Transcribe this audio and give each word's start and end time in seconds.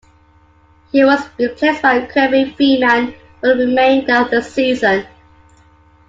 He 0.91 1.03
was 1.05 1.23
replaced 1.37 1.83
by 1.83 2.03
Kirby 2.07 2.55
Freeman 2.57 3.13
for 3.39 3.49
the 3.49 3.67
remainder 3.67 4.15
of 4.15 4.31
the 4.31 4.41
season. 4.41 5.05